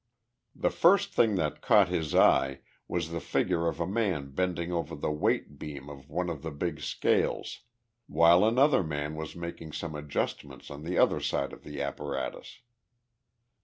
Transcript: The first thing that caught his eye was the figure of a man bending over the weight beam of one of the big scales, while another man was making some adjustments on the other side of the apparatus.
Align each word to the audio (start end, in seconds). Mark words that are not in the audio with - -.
The 0.55 0.71
first 0.71 1.13
thing 1.13 1.35
that 1.35 1.61
caught 1.61 1.89
his 1.89 2.15
eye 2.15 2.61
was 2.87 3.11
the 3.11 3.19
figure 3.19 3.67
of 3.67 3.79
a 3.79 3.85
man 3.85 4.31
bending 4.31 4.71
over 4.71 4.95
the 4.95 5.11
weight 5.11 5.59
beam 5.59 5.91
of 5.91 6.09
one 6.09 6.27
of 6.27 6.41
the 6.41 6.49
big 6.49 6.79
scales, 6.79 7.59
while 8.07 8.43
another 8.43 8.81
man 8.83 9.15
was 9.15 9.35
making 9.35 9.73
some 9.73 9.93
adjustments 9.93 10.71
on 10.71 10.81
the 10.83 10.97
other 10.97 11.19
side 11.19 11.53
of 11.53 11.63
the 11.63 11.83
apparatus. 11.83 12.61